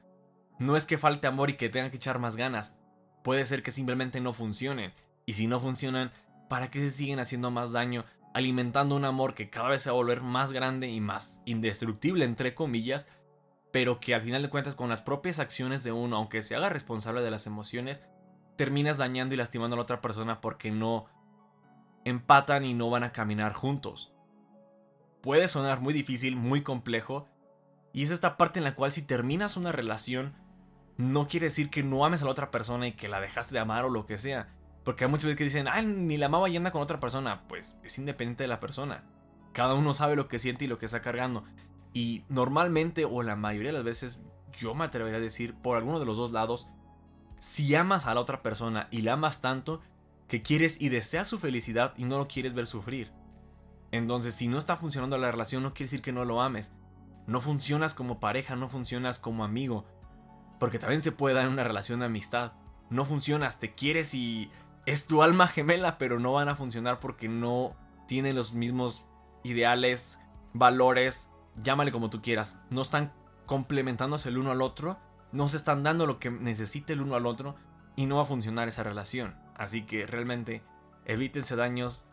no 0.59 0.77
es 0.77 0.87
que 0.87 0.99
falte 0.99 1.27
amor 1.27 1.51
y 1.51 1.55
que 1.55 1.69
tengan 1.69 1.91
que 1.91 1.97
echar 1.97 2.19
más 2.19 2.37
ganas, 2.37 2.77
puede 3.23 3.47
ser 3.47 3.63
que 3.63 3.71
simplemente 3.71 4.21
no 4.21 4.33
funcionen, 4.33 4.93
y 5.27 5.35
si 5.35 5.47
no 5.47 5.61
funcionan, 5.61 6.13
¿para 6.49 6.71
qué 6.71 6.81
se 6.81 6.91
siguen 6.91 7.21
haciendo 7.21 7.51
más 7.51 7.73
daño, 7.73 8.05
alimentando 8.35 8.97
un 8.97 9.05
amor 9.05 9.35
que 9.35 9.51
cada 9.51 9.69
vez 9.69 9.83
se 9.83 9.91
va 9.91 9.95
a 9.95 9.97
volver 9.97 10.23
más 10.23 10.53
grande 10.53 10.89
y 10.89 11.01
más 11.01 11.41
indestructible, 11.45 12.25
entre 12.25 12.55
comillas, 12.55 13.07
pero 13.73 14.01
que 14.01 14.15
al 14.15 14.23
final 14.23 14.43
de 14.43 14.51
cuentas 14.51 14.75
con 14.75 14.89
las 14.89 15.01
propias 15.01 15.39
acciones 15.39 15.83
de 15.83 15.93
uno, 15.93 16.17
aunque 16.17 16.43
se 16.43 16.55
haga 16.55 16.69
responsable 16.69 17.23
de 17.23 17.31
las 17.31 17.47
emociones, 17.47 18.03
terminas 18.57 18.99
dañando 18.99 19.35
y 19.35 19.39
lastimando 19.39 19.75
a 19.75 19.79
la 19.79 19.83
otra 19.83 20.01
persona 20.01 20.41
porque 20.41 20.71
no 20.71 21.07
empatan 22.05 22.65
y 22.65 22.75
no 22.75 22.91
van 22.91 23.05
a 23.05 23.13
caminar 23.13 23.53
juntos. 23.53 24.13
Puede 25.23 25.49
sonar 25.49 25.81
muy 25.81 25.95
difícil, 25.95 26.37
muy 26.37 26.63
complejo, 26.63 27.29
y 27.93 28.03
es 28.03 28.11
esta 28.11 28.37
parte 28.37 28.59
en 28.59 28.65
la 28.65 28.75
cual 28.75 28.93
si 28.93 29.03
terminas 29.03 29.57
una 29.57 29.73
relación, 29.73 30.35
no 30.97 31.27
quiere 31.27 31.47
decir 31.47 31.71
que 31.71 31.83
no 31.83 32.05
ames 32.05 32.23
a 32.23 32.27
la 32.27 32.33
otra 32.33 32.51
persona 32.51 32.87
y 32.87 32.93
que 32.93 33.09
la 33.09 33.21
dejaste 33.21 33.55
de 33.55 33.61
amar 33.61 33.85
o 33.85 33.91
lo 33.91 34.07
que 34.07 34.19
sea. 34.19 34.49
Porque 34.85 35.05
hay 35.05 35.11
muchas 35.11 35.27
veces 35.27 35.39
que 35.39 35.45
dicen, 35.45 35.67
ah, 35.67 35.83
ni 35.83 36.17
la 36.17 36.27
amaba 36.27 36.49
y 36.49 36.57
anda 36.57 36.71
con 36.71 36.83
otra 36.83 37.01
persona. 37.01 37.43
Pues 37.49 37.77
es 37.83 37.99
independiente 37.99 38.45
de 38.45 38.49
la 38.49 38.61
persona. 38.61 39.05
Cada 39.53 39.75
uno 39.75 39.95
sabe 39.95 40.17
lo 40.17 40.29
que 40.29 40.39
siente 40.39 40.67
y 40.67 40.69
lo 40.69 40.79
que 40.79 40.87
está 40.87 41.01
cargando. 41.01 41.45
Y 41.93 42.25
normalmente, 42.29 43.05
o 43.05 43.23
la 43.23 43.37
mayoría 43.37 43.71
de 43.71 43.79
las 43.79 43.85
veces, 43.85 44.21
yo 44.59 44.75
me 44.75 44.85
atrevería 44.85 45.19
a 45.19 45.23
decir, 45.23 45.55
por 45.55 45.77
alguno 45.77 46.01
de 46.01 46.07
los 46.07 46.17
dos 46.17 46.33
lados, 46.33 46.69
si 47.41 47.75
amas 47.75 48.07
a 48.07 48.15
la 48.15 48.21
otra 48.21 48.43
persona 48.43 48.89
y 48.91 49.03
la 49.03 49.15
amas 49.15 49.41
tanto, 49.41 49.81
que 50.29 50.43
quieres 50.43 50.81
y 50.81 50.89
deseas 50.89 51.29
su 51.29 51.39
felicidad 51.39 51.95
y 51.97 52.05
no 52.05 52.19
lo 52.19 52.29
quieres 52.29 52.55
ver 52.55 52.67
sufrir. 52.67 53.13
Entonces, 53.91 54.35
si 54.35 54.49
no 54.49 54.59
está 54.59 54.77
funcionando 54.77 55.17
la 55.19 55.31
relación, 55.31 55.63
no 55.63 55.73
quiere 55.73 55.87
decir 55.87 56.03
que 56.03 56.13
no 56.13 56.25
lo 56.25 56.43
ames. 56.43 56.73
No 57.27 57.41
funcionas 57.41 57.95
como 57.95 58.19
pareja, 58.19 58.57
no 58.57 58.69
funcionas 58.69 59.19
como 59.19 59.45
amigo. 59.45 59.87
Porque 60.59 60.79
también 60.79 61.03
se 61.03 61.13
puede 61.13 61.37
dar 61.37 61.47
en 61.47 61.53
una 61.53 61.65
relación 61.65 62.01
de 62.01 62.07
amistad. 62.07 62.53
No 62.91 63.05
funcionas, 63.05 63.59
te 63.59 63.75
quieres 63.75 64.15
y 64.15 64.51
es 64.87 65.07
tu 65.07 65.23
alma 65.23 65.47
gemela, 65.47 65.99
pero 65.99 66.21
no 66.21 66.33
van 66.33 66.49
a 66.49 66.57
funcionar 66.57 67.01
porque 67.01 67.29
no 67.29 67.77
tienen 68.07 68.37
los 68.37 68.53
mismos 68.53 69.07
ideales, 69.43 70.21
valores, 70.53 71.33
llámale 71.63 71.93
como 71.93 72.11
tú 72.11 72.23
quieras. 72.23 72.61
No 72.71 72.83
están 72.83 73.13
complementándose 73.47 74.29
el 74.29 74.39
uno 74.39 74.51
al 74.51 74.63
otro, 74.63 74.99
no 75.33 75.49
se 75.49 75.57
están 75.57 75.83
dando 75.83 76.07
lo 76.07 76.19
que 76.19 76.31
necesita 76.31 76.93
el 76.93 77.01
uno 77.01 77.17
al 77.17 77.27
otro 77.27 77.57
y 77.97 78.07
no 78.07 78.17
va 78.17 78.23
a 78.23 78.27
funcionar 78.27 78.69
esa 78.69 78.83
relación. 78.83 79.35
Así 79.57 79.83
que 79.83 80.07
realmente 80.07 80.63
evítense 81.05 81.57
daños, 81.57 82.07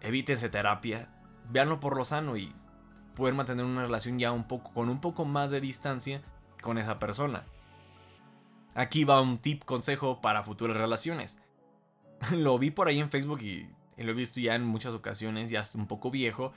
evítense 0.00 0.48
terapia, 0.48 1.10
véanlo 1.50 1.80
por 1.80 1.96
lo 1.96 2.04
sano 2.04 2.36
y 2.36 2.54
poder 3.14 3.34
mantener 3.34 3.64
una 3.64 3.82
relación 3.82 4.18
ya 4.18 4.32
un 4.32 4.46
poco 4.46 4.72
con 4.72 4.88
un 4.88 5.00
poco 5.00 5.24
más 5.24 5.50
de 5.50 5.60
distancia 5.60 6.22
con 6.62 6.78
esa 6.78 6.98
persona. 6.98 7.44
Aquí 8.74 9.04
va 9.04 9.20
un 9.20 9.38
tip 9.38 9.64
consejo 9.64 10.20
para 10.20 10.44
futuras 10.44 10.76
relaciones. 10.76 11.38
lo 12.32 12.58
vi 12.58 12.70
por 12.70 12.88
ahí 12.88 12.98
en 13.00 13.10
Facebook 13.10 13.40
y 13.42 13.68
lo 13.96 14.10
he 14.10 14.14
visto 14.14 14.40
ya 14.40 14.54
en 14.54 14.64
muchas 14.64 14.94
ocasiones, 14.94 15.50
ya 15.50 15.60
es 15.60 15.74
un 15.74 15.86
poco 15.86 16.10
viejo, 16.10 16.52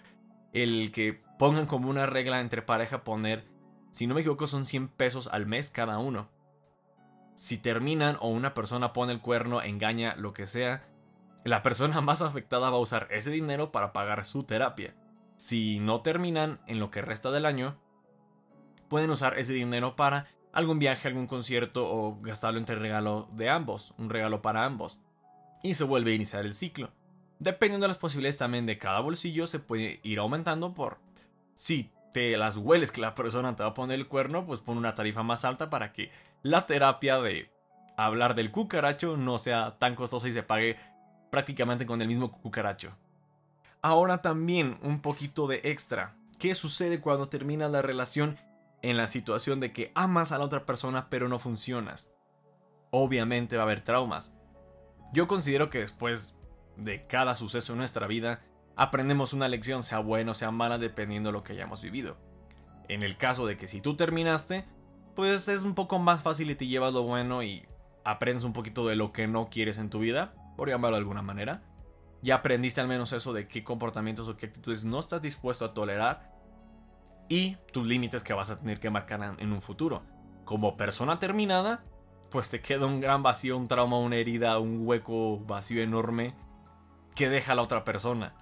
el 0.53 0.91
que 0.91 1.22
pongan 1.39 1.65
como 1.65 1.89
una 1.89 2.06
regla 2.06 2.41
entre 2.41 2.62
pareja 2.62 3.03
poner, 3.03 3.46
si 3.91 4.08
no 4.08 4.13
me 4.13 4.22
equivoco, 4.22 4.48
son 4.48 4.65
100 4.65 4.89
pesos 4.89 5.27
al 5.27 5.46
mes 5.46 5.70
cada 5.70 5.98
uno 5.98 6.30
si 7.41 7.58
terminan 7.58 8.18
o 8.20 8.30
una 8.30 8.53
persona 8.53 8.94
pone 8.94 9.13
el 9.13 9.22
cuerno, 9.22 9.62
engaña, 9.62 10.15
lo 10.15 10.34
que 10.34 10.48
sea, 10.48 10.88
la 11.44 11.63
persona 11.63 12.01
más 12.01 12.22
afectada 12.22 12.70
va 12.70 12.77
a 12.77 12.82
usar 12.82 13.08
ese 13.12 13.32
dinero 13.32 13.72
para 13.72 13.94
pagar 13.94 14.25
su 14.25 14.44
terapia. 14.44 14.96
Si 15.38 15.80
no 15.80 16.01
terminan 16.01 16.62
en 16.68 16.80
lo 16.80 16.91
que 16.91 17.01
resta 17.01 17.32
del 17.32 17.48
año, 17.48 17.80
pueden 18.89 19.10
usar 19.10 19.39
ese 19.39 19.53
dinero 19.53 19.96
para 19.96 20.27
algún 20.53 20.77
viaje, 20.77 21.08
algún 21.08 21.25
concierto 21.25 21.91
o 21.91 22.22
gastarlo 22.22 22.60
entre 22.60 22.75
regalo 22.75 23.27
de 23.34 23.50
ambos, 23.50 23.96
un 23.98 24.10
regalo 24.10 24.41
para 24.41 24.65
ambos. 24.65 25.00
Y 25.63 25.74
se 25.75 25.84
vuelve 25.84 26.12
a 26.12 26.15
iniciar 26.15 26.46
el 26.46 26.53
ciclo. 26.53 26.91
Dependiendo 27.39 27.86
de 27.86 27.89
las 27.89 27.98
posibilidades 27.98 28.38
también 28.38 28.65
de 28.65 28.77
cada 28.77 29.00
bolsillo, 29.00 29.48
se 29.48 29.60
puede 29.60 30.00
ir 30.03 30.20
aumentando 30.20 30.74
por 30.74 31.00
si 31.53 31.91
te 32.13 32.38
las 32.38 32.58
hueles 32.58 32.91
que 32.91 33.01
la 33.01 33.15
persona 33.15 33.56
te 33.56 33.63
va 33.63 33.70
a 33.70 33.74
poner 33.74 34.00
el 34.00 34.08
cuerno, 34.08 34.46
pues 34.46 34.60
pon 34.60 34.77
una 34.77 34.96
tarifa 34.96 35.24
más 35.24 35.46
alta 35.46 35.70
para 35.70 35.94
que 35.94 36.12
la 36.44 36.65
terapia 36.68 37.20
de 37.20 37.50
hablar 37.98 38.36
del 38.36 38.51
cucaracho 38.51 39.18
no 39.18 39.38
sea 39.38 39.77
tan 39.80 39.96
costosa 39.96 40.27
y 40.27 40.34
se 40.34 40.44
pague 40.44 40.77
prácticamente 41.30 41.86
con 41.86 42.01
el 42.01 42.08
mismo 42.08 42.32
cucaracho. 42.32 42.96
Ahora 43.82 44.22
también 44.22 44.77
un 44.84 45.01
poquito 45.01 45.48
de 45.48 45.62
extra. 45.63 46.15
¿Qué 46.38 46.53
sucede 46.56 47.00
cuando 47.01 47.30
termina 47.30 47.70
la 47.70 47.82
relación 47.82 48.38
en 48.82 48.98
la 48.98 49.08
situación 49.08 49.60
de 49.60 49.72
que 49.72 49.91
amas 49.96 50.32
a 50.32 50.38
la 50.38 50.46
otra 50.46 50.65
persona 50.65 51.10
pero 51.10 51.27
no 51.27 51.39
funcionas? 51.39 52.12
Obviamente 52.91 53.56
va 53.56 53.63
a 53.63 53.65
haber 53.65 53.82
traumas. 53.82 54.34
Yo 55.13 55.27
considero 55.27 55.70
que 55.70 55.80
después 55.80 56.36
de 56.77 57.06
cada 57.06 57.36
suceso 57.36 57.74
en 57.74 57.80
nuestra 57.80 58.08
vida, 58.08 58.41
aprendemos 58.75 59.34
una 59.34 59.48
lección, 59.48 59.84
sea 59.84 60.00
buena 60.00 60.32
o 60.32 60.36
sea 60.36 60.51
mala, 60.51 60.77
dependiendo 60.77 61.30
de 61.30 61.34
lo 61.34 61.44
que 61.44 61.53
hayamos 61.53 61.82
vivido. 61.82 62.18
En 62.88 63.03
el 63.03 63.18
caso 63.18 63.46
de 63.46 63.58
que 63.58 63.68
si 63.68 63.82
tú 63.82 63.96
terminaste, 63.96 64.65
pues 65.15 65.48
es 65.48 65.63
un 65.63 65.75
poco 65.75 66.00
más 66.00 66.22
fácil 66.22 66.50
y 66.50 66.56
te 66.56 66.68
llevas 66.68 66.94
lo 66.94 67.03
bueno 67.03 67.44
y 67.44 67.68
aprendes 68.03 68.44
un 68.44 68.53
poquito 68.53 68.88
de 68.88 68.96
lo 68.96 69.12
que 69.12 69.27
no 69.27 69.50
quieres 69.50 69.77
en 69.77 69.89
tu 69.89 70.00
vida, 70.00 70.34
por 70.56 70.70
llamarlo 70.70 70.96
de 70.96 71.01
alguna 71.01 71.22
manera. 71.22 71.63
Ya 72.22 72.36
aprendiste 72.36 72.82
al 72.82 72.88
menos 72.88 73.13
eso 73.13 73.34
de 73.34 73.48
qué 73.48 73.63
comportamientos 73.63 74.27
o 74.27 74.38
qué 74.38 74.48
actitudes 74.48 74.86
no 74.86 75.00
estás 75.00 75.22
dispuesto 75.22 75.65
a 75.65 75.74
tolerar 75.74 76.32
y 77.30 77.58
tus 77.72 77.88
límites 77.88 78.24
que 78.24 78.34
vas 78.34 78.50
a 78.50 78.58
tener 78.58 78.80
que 78.80 78.89
marcar 78.89 79.36
en 79.38 79.53
un 79.53 79.62
futuro. 79.62 80.03
Como 80.46 80.77
persona 80.77 81.18
terminada, 81.18 81.84
pues 82.32 82.50
te 82.50 82.62
queda 82.62 82.86
un 82.86 83.02
gran 83.02 83.22
vacío, 83.22 83.58
un 83.58 83.68
trauma, 83.68 84.00
una 84.00 84.16
herida, 84.16 84.58
un 84.58 84.88
hueco 84.88 85.40
vacío 85.40 85.84
enorme 85.84 86.34
que 87.14 87.30
deja 87.30 87.52
a 87.52 87.56
la 87.56 87.62
otra 87.62 87.84
persona. 87.84 88.34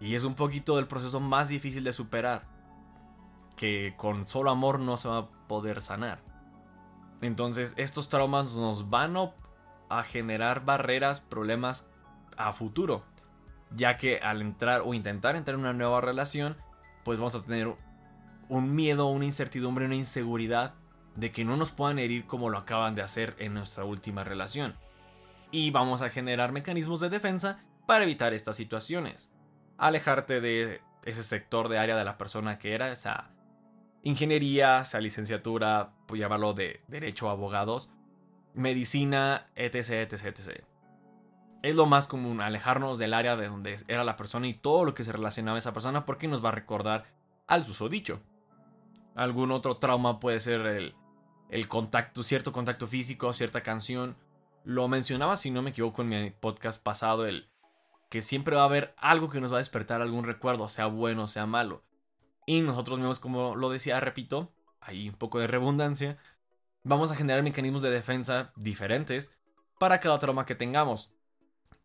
Y 0.00 0.14
es 0.14 0.24
un 0.24 0.34
poquito 0.34 0.76
del 0.76 0.86
proceso 0.86 1.20
más 1.20 1.50
difícil 1.50 1.84
de 1.84 1.92
superar. 1.92 2.46
Que 3.54 3.94
con 3.96 4.26
solo 4.26 4.50
amor 4.50 4.80
no 4.80 4.96
se 4.96 5.08
va 5.08 5.18
a 5.18 5.28
poder 5.46 5.82
sanar. 5.82 6.20
Entonces 7.20 7.74
estos 7.76 8.08
traumas 8.08 8.54
nos 8.54 8.88
van 8.88 9.14
a 9.90 10.02
generar 10.04 10.64
barreras, 10.64 11.20
problemas 11.20 11.90
a 12.38 12.54
futuro. 12.54 13.04
Ya 13.76 13.98
que 13.98 14.20
al 14.20 14.40
entrar 14.40 14.82
o 14.86 14.94
intentar 14.94 15.36
entrar 15.36 15.56
en 15.56 15.60
una 15.60 15.74
nueva 15.74 16.00
relación, 16.00 16.56
pues 17.04 17.18
vamos 17.18 17.34
a 17.34 17.42
tener 17.42 17.76
un 18.48 18.74
miedo, 18.74 19.06
una 19.08 19.26
incertidumbre, 19.26 19.84
una 19.84 19.96
inseguridad 19.96 20.74
de 21.18 21.32
que 21.32 21.44
no 21.44 21.56
nos 21.56 21.72
puedan 21.72 21.98
herir 21.98 22.26
como 22.26 22.48
lo 22.48 22.58
acaban 22.58 22.94
de 22.94 23.02
hacer 23.02 23.34
en 23.40 23.52
nuestra 23.52 23.84
última 23.84 24.22
relación. 24.22 24.76
Y 25.50 25.72
vamos 25.72 26.00
a 26.00 26.10
generar 26.10 26.52
mecanismos 26.52 27.00
de 27.00 27.08
defensa 27.08 27.58
para 27.86 28.04
evitar 28.04 28.34
estas 28.34 28.54
situaciones. 28.54 29.32
Alejarte 29.78 30.40
de 30.40 30.80
ese 31.04 31.24
sector 31.24 31.68
de 31.68 31.78
área 31.78 31.96
de 31.96 32.04
la 32.04 32.18
persona 32.18 32.60
que 32.60 32.72
era, 32.72 32.92
esa 32.92 33.30
ingeniería, 34.04 34.82
esa 34.82 35.00
licenciatura, 35.00 35.92
pues 36.06 36.20
llamarlo 36.20 36.54
de 36.54 36.82
derecho 36.86 37.28
a 37.28 37.32
abogados, 37.32 37.90
medicina, 38.54 39.48
etc, 39.56 40.12
etc, 40.12 40.26
etc. 40.26 40.64
Es 41.64 41.74
lo 41.74 41.86
más 41.86 42.06
común, 42.06 42.40
alejarnos 42.40 43.00
del 43.00 43.12
área 43.12 43.34
de 43.34 43.48
donde 43.48 43.76
era 43.88 44.04
la 44.04 44.14
persona 44.14 44.46
y 44.46 44.54
todo 44.54 44.84
lo 44.84 44.94
que 44.94 45.04
se 45.04 45.10
relacionaba 45.10 45.56
a 45.56 45.58
esa 45.58 45.72
persona 45.72 46.04
porque 46.04 46.28
nos 46.28 46.44
va 46.44 46.50
a 46.50 46.52
recordar 46.52 47.06
al 47.48 47.64
susodicho. 47.64 48.20
Algún 49.16 49.50
otro 49.50 49.78
trauma 49.78 50.20
puede 50.20 50.38
ser 50.38 50.60
el, 50.60 50.94
el 51.50 51.68
contacto, 51.68 52.22
cierto 52.22 52.52
contacto 52.52 52.86
físico, 52.86 53.32
cierta 53.32 53.62
canción. 53.62 54.16
Lo 54.64 54.88
mencionaba, 54.88 55.36
si 55.36 55.50
no 55.50 55.62
me 55.62 55.70
equivoco, 55.70 56.02
en 56.02 56.08
mi 56.08 56.30
podcast 56.30 56.82
pasado, 56.82 57.26
el 57.26 57.48
que 58.10 58.22
siempre 58.22 58.56
va 58.56 58.62
a 58.62 58.66
haber 58.66 58.94
algo 58.96 59.30
que 59.30 59.40
nos 59.40 59.52
va 59.52 59.56
a 59.56 59.58
despertar 59.58 60.00
algún 60.00 60.24
recuerdo, 60.24 60.68
sea 60.68 60.86
bueno, 60.86 61.28
sea 61.28 61.46
malo. 61.46 61.82
Y 62.46 62.62
nosotros 62.62 62.98
mismos, 62.98 63.20
como 63.20 63.56
lo 63.56 63.70
decía, 63.70 64.00
repito, 64.00 64.52
hay 64.80 65.08
un 65.08 65.14
poco 65.14 65.38
de 65.38 65.46
redundancia, 65.46 66.18
vamos 66.82 67.10
a 67.10 67.16
generar 67.16 67.42
mecanismos 67.42 67.82
de 67.82 67.90
defensa 67.90 68.52
diferentes 68.56 69.36
para 69.78 70.00
cada 70.00 70.18
trauma 70.18 70.46
que 70.46 70.54
tengamos. 70.54 71.12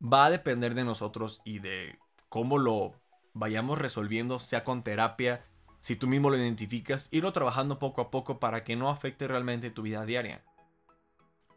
Va 0.01 0.25
a 0.25 0.29
depender 0.29 0.73
de 0.73 0.85
nosotros 0.85 1.41
y 1.43 1.59
de 1.59 1.99
cómo 2.29 2.57
lo 2.57 3.01
vayamos 3.33 3.79
resolviendo, 3.79 4.39
sea 4.39 4.63
con 4.63 4.83
terapia, 4.83 5.45
si 5.83 5.97
tú 5.97 6.07
mismo 6.07 6.29
lo 6.29 6.37
identificas, 6.37 7.09
irlo 7.11 7.33
trabajando 7.33 7.77
poco 7.77 7.99
a 7.99 8.09
poco 8.09 8.39
para 8.39 8.63
que 8.63 8.77
no 8.77 8.89
afecte 8.89 9.27
realmente 9.27 9.69
tu 9.69 9.81
vida 9.81 10.05
diaria. 10.05 10.41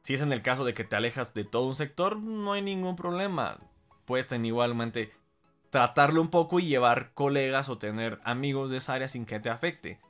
Si 0.02 0.14
es 0.14 0.20
en 0.20 0.32
el 0.32 0.42
caso 0.42 0.64
de 0.64 0.74
que 0.74 0.82
te 0.82 0.96
alejas 0.96 1.32
de 1.32 1.44
todo 1.44 1.62
un 1.62 1.76
sector, 1.76 2.16
no 2.16 2.52
hay 2.52 2.60
ningún 2.60 2.96
problema. 2.96 3.60
Puedes 4.04 4.26
tener 4.26 4.46
igualmente 4.46 5.12
tratarlo 5.70 6.20
un 6.20 6.26
poco 6.26 6.58
y 6.58 6.66
llevar 6.66 7.12
colegas 7.14 7.68
o 7.68 7.78
tener 7.78 8.18
amigos 8.24 8.72
de 8.72 8.78
esa 8.78 8.94
área 8.94 9.06
sin 9.06 9.26
que 9.26 9.38
te 9.38 9.48
afecte. 9.48 10.00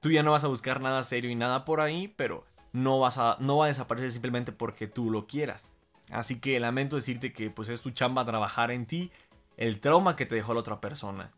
Tú 0.00 0.10
ya 0.10 0.22
no 0.22 0.30
vas 0.30 0.44
a 0.44 0.48
buscar 0.48 0.80
nada 0.80 1.02
serio 1.02 1.30
y 1.30 1.34
nada 1.34 1.66
por 1.66 1.82
ahí, 1.82 2.08
pero 2.16 2.46
no, 2.72 2.98
vas 2.98 3.18
a, 3.18 3.36
no 3.40 3.58
va 3.58 3.66
a 3.66 3.68
desaparecer 3.68 4.10
simplemente 4.10 4.52
porque 4.52 4.86
tú 4.86 5.10
lo 5.10 5.26
quieras. 5.26 5.70
Así 6.10 6.40
que 6.40 6.58
lamento 6.60 6.96
decirte 6.96 7.34
que 7.34 7.50
pues 7.50 7.68
es 7.68 7.82
tu 7.82 7.90
chamba 7.90 8.24
trabajar 8.24 8.70
en 8.70 8.86
ti 8.86 9.12
el 9.58 9.80
trauma 9.80 10.16
que 10.16 10.24
te 10.24 10.34
dejó 10.34 10.54
la 10.54 10.60
otra 10.60 10.80
persona. 10.80 11.30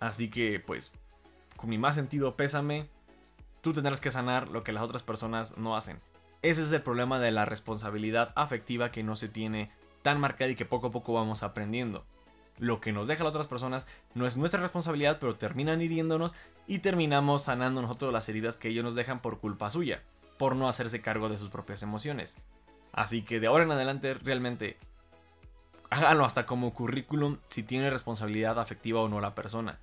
Así 0.00 0.30
que, 0.30 0.60
pues, 0.60 0.92
con 1.56 1.70
mi 1.70 1.78
más 1.78 1.94
sentido 1.94 2.36
pésame, 2.36 2.88
tú 3.60 3.72
tendrás 3.72 4.00
que 4.00 4.10
sanar 4.10 4.48
lo 4.48 4.62
que 4.62 4.72
las 4.72 4.82
otras 4.82 5.02
personas 5.02 5.58
no 5.58 5.76
hacen. 5.76 6.00
Ese 6.42 6.62
es 6.62 6.72
el 6.72 6.82
problema 6.82 7.18
de 7.18 7.32
la 7.32 7.44
responsabilidad 7.44 8.32
afectiva 8.36 8.92
que 8.92 9.02
no 9.02 9.16
se 9.16 9.28
tiene 9.28 9.70
tan 10.02 10.20
marcada 10.20 10.50
y 10.50 10.54
que 10.54 10.64
poco 10.64 10.88
a 10.88 10.92
poco 10.92 11.12
vamos 11.12 11.42
aprendiendo. 11.42 12.04
Lo 12.58 12.80
que 12.80 12.92
nos 12.92 13.06
deja 13.08 13.24
las 13.24 13.30
otras 13.30 13.46
personas 13.46 13.86
no 14.14 14.26
es 14.26 14.36
nuestra 14.36 14.60
responsabilidad, 14.60 15.18
pero 15.20 15.36
terminan 15.36 15.80
hiriéndonos 15.80 16.34
y 16.66 16.78
terminamos 16.78 17.44
sanando 17.44 17.82
nosotros 17.82 18.12
las 18.12 18.28
heridas 18.28 18.56
que 18.56 18.68
ellos 18.68 18.84
nos 18.84 18.94
dejan 18.94 19.20
por 19.20 19.38
culpa 19.38 19.70
suya, 19.70 20.02
por 20.38 20.56
no 20.56 20.68
hacerse 20.68 21.00
cargo 21.00 21.28
de 21.28 21.38
sus 21.38 21.48
propias 21.48 21.82
emociones. 21.82 22.36
Así 22.92 23.22
que 23.22 23.40
de 23.40 23.46
ahora 23.46 23.64
en 23.64 23.72
adelante 23.72 24.14
realmente 24.14 24.76
háganlo 25.90 26.24
hasta 26.24 26.46
como 26.46 26.74
currículum 26.74 27.38
si 27.48 27.62
tiene 27.62 27.90
responsabilidad 27.90 28.58
afectiva 28.58 29.00
o 29.00 29.08
no 29.08 29.20
la 29.20 29.34
persona. 29.34 29.78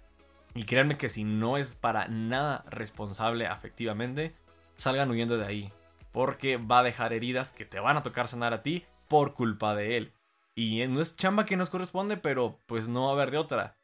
Y 0.56 0.64
créanme 0.64 0.98
que 0.98 1.10
si 1.10 1.26
no 1.26 1.58
es 1.58 1.76
para 1.76 2.08
nada 2.08 2.64
responsable 2.70 3.46
afectivamente, 3.46 4.34
salgan 4.78 5.12
huyendo 5.12 5.38
de 5.38 5.46
ahí. 5.46 5.74
Porque 6.14 6.56
va 6.56 6.80
a 6.80 6.84
dejar 6.84 7.12
heridas 7.12 7.52
que 7.52 7.66
te 7.66 7.82
van 7.82 7.98
a 7.98 8.04
tocar 8.04 8.30
sanar 8.30 8.54
a 8.54 8.64
ti 8.64 8.86
por 9.10 9.34
culpa 9.34 9.76
de 9.76 9.98
él. 9.98 10.14
Y 10.56 10.88
no 10.88 11.02
es 11.02 11.18
chamba 11.18 11.46
que 11.46 11.58
nos 11.58 11.70
corresponde, 11.70 12.16
pero 12.16 12.58
pues 12.68 12.88
no 12.88 13.04
va 13.04 13.10
a 13.10 13.14
haber 13.14 13.32
de 13.32 13.38
otra. 13.38 13.76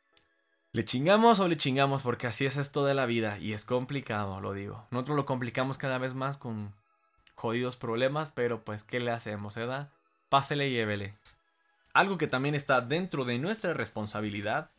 ¿Le 0.72 0.86
chingamos 0.86 1.42
o 1.42 1.50
le 1.50 1.58
chingamos? 1.58 2.02
Porque 2.02 2.28
así 2.28 2.46
es 2.46 2.56
esto 2.56 2.86
de 2.86 2.94
la 2.94 3.06
vida 3.06 3.38
y 3.38 3.52
es 3.52 3.66
complicado, 3.66 4.40
lo 4.40 4.54
digo. 4.54 4.88
Nosotros 4.92 5.18
lo 5.18 5.26
complicamos 5.26 5.78
cada 5.78 5.98
vez 5.98 6.14
más 6.14 6.38
con 6.38 6.74
jodidos 7.36 7.76
problemas, 7.76 8.30
pero 8.30 8.64
pues 8.64 8.86
¿qué 8.86 9.02
le 9.02 9.12
hacemos, 9.12 9.58
eh? 9.58 9.68
Pásele 10.30 10.70
y 10.70 10.72
llévele. 10.72 11.18
Algo 11.94 12.18
que 12.18 12.28
también 12.28 12.56
está 12.56 12.80
dentro 12.80 13.26
de 13.26 13.38
nuestra 13.38 13.74
responsabilidad 13.74 14.72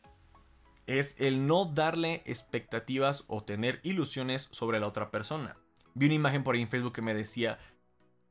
es 0.87 1.15
el 1.19 1.47
no 1.47 1.65
darle 1.65 2.23
expectativas 2.25 3.25
o 3.27 3.43
tener 3.43 3.79
ilusiones 3.83 4.49
sobre 4.51 4.79
la 4.79 4.87
otra 4.87 5.11
persona. 5.11 5.57
Vi 5.93 6.07
una 6.07 6.15
imagen 6.15 6.43
por 6.43 6.55
ahí 6.55 6.61
en 6.61 6.69
Facebook 6.69 6.93
que 6.93 7.01
me 7.01 7.13
decía, 7.13 7.59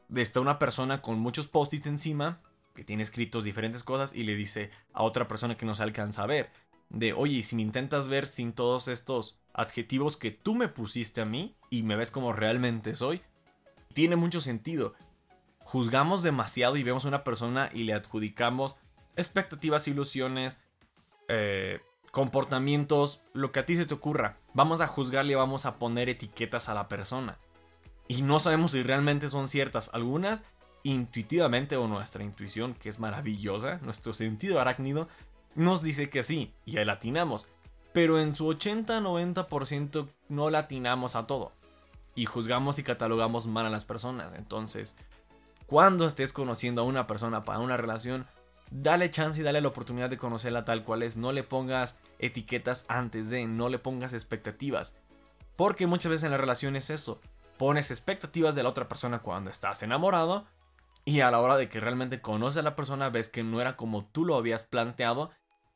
de 0.09 0.23
esta 0.23 0.41
una 0.41 0.59
persona 0.59 1.01
con 1.01 1.19
muchos 1.19 1.49
post-its 1.49 1.87
encima, 1.87 2.39
que 2.75 2.85
tiene 2.85 3.03
escritos 3.03 3.45
diferentes 3.45 3.83
cosas 3.83 4.15
y 4.15 4.25
le 4.25 4.35
dice 4.35 4.71
a 4.93 5.03
otra 5.03 5.29
persona 5.29 5.57
que 5.57 5.67
no 5.67 5.75
se 5.75 5.83
alcanza 5.83 6.25
a 6.25 6.27
ver, 6.27 6.51
de, 6.89 7.13
oye, 7.13 7.43
si 7.43 7.57
me 7.57 7.63
intentas 7.63 8.09
ver 8.09 8.27
sin 8.27 8.53
todos 8.53 8.89
estos 8.89 9.39
adjetivos 9.55 10.17
que 10.17 10.31
tú 10.31 10.55
me 10.55 10.69
pusiste 10.69 11.21
a 11.21 11.25
mí 11.25 11.57
y 11.71 11.83
me 11.83 11.97
ves 11.97 12.11
como 12.11 12.33
realmente 12.33 12.97
soy, 12.97 13.23
tiene 13.95 14.17
mucho 14.17 14.41
sentido. 14.41 14.95
Juzgamos 15.61 16.23
demasiado 16.23 16.77
y 16.77 16.83
vemos 16.83 17.05
a 17.05 17.09
una 17.09 17.25
persona 17.25 17.71
y 17.73 17.85
le 17.85 17.95
adjudicamos 17.95 18.77
expectativas, 19.17 19.89
ilusiones, 19.89 20.61
eh, 21.29 21.81
comportamientos, 22.13 23.23
lo 23.33 23.51
que 23.51 23.61
a 23.61 23.67
ti 23.67 23.77
se 23.77 23.87
te 23.87 23.95
ocurra. 23.95 24.37
Vamos 24.55 24.81
a 24.81 24.87
juzgarle 24.87 25.35
vamos 25.35 25.67
a 25.67 25.79
poner 25.79 26.09
etiquetas 26.09 26.69
a 26.69 26.75
la 26.75 26.87
persona. 26.87 27.39
Y 28.07 28.23
no 28.23 28.39
sabemos 28.39 28.73
si 28.73 28.83
realmente 28.83 29.31
son 29.31 29.49
ciertas. 29.49 29.91
Algunas 29.95 30.45
intuitivamente 30.85 31.77
o 31.77 31.89
nuestra 31.89 32.23
intuición, 32.23 32.75
que 32.75 32.91
es 32.91 33.01
maravillosa, 33.01 33.79
nuestro 33.83 34.13
sentido 34.13 34.61
arácnido, 34.61 35.09
nos 35.55 35.83
dice 35.83 36.11
que 36.11 36.23
sí, 36.23 36.53
y 36.67 36.77
ahí 36.77 36.85
latinamos. 36.85 37.47
Pero 37.95 38.21
en 38.21 38.35
su 38.35 38.47
80-90% 38.47 40.09
no 40.29 40.51
latinamos 40.51 41.17
a 41.17 41.27
todo. 41.27 41.53
Y 42.15 42.27
juzgamos 42.27 42.79
y 42.79 42.83
catalogamos 42.83 43.47
mal 43.47 43.65
a 43.65 43.71
las 43.71 43.87
personas. 43.87 44.29
Entonces, 44.37 44.97
cuando 45.67 46.07
estés 46.07 46.35
conociendo 46.35 46.83
a 46.83 46.85
una 46.85 47.07
persona 47.07 47.45
para 47.45 47.61
una 47.61 47.79
relación, 47.79 48.27
dale 48.73 49.11
chance 49.11 49.41
y 49.41 49.43
dale 49.43 49.61
la 49.61 49.69
oportunidad 49.69 50.11
de 50.11 50.17
conocerla 50.17 50.65
tal 50.65 50.85
cual 50.85 51.03
es. 51.03 51.17
No 51.17 51.33
le 51.33 51.43
pongas 51.43 51.99
etiquetas 52.19 52.85
antes 52.89 53.31
de, 53.31 53.47
no 53.47 53.69
le 53.69 53.79
pongas 53.79 54.13
expectativas. 54.13 54.95
Porque 55.57 55.87
muchas 55.87 56.11
veces 56.11 56.25
en 56.25 56.31
la 56.31 56.39
relación 56.39 56.77
es 56.77 56.91
eso. 56.91 57.21
Pones 57.59 57.91
expectativas 57.91 58.55
de 58.55 58.63
la 58.63 58.71
otra 58.71 58.89
persona 58.89 59.21
cuando 59.21 59.51
estás 59.51 59.83
enamorado. 59.83 60.47
Y 61.05 61.21
a 61.21 61.31
la 61.31 61.41
hora 61.41 61.57
de 61.57 61.69
que 61.69 61.81
realmente 61.81 62.21
conoces 62.21 62.59
a 62.59 62.63
la 62.63 62.77
persona 62.77 63.11
ves 63.11 63.29
que 63.29 63.43
no 63.43 63.61
era 63.61 63.77
como 63.77 64.07
tú 64.07 64.25
lo 64.25 64.37
habías 64.37 64.65
planteado. 64.65 65.31